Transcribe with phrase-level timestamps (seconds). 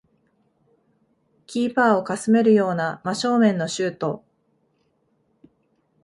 [1.45, 4.25] キーパーをかすめるような真正面のシュート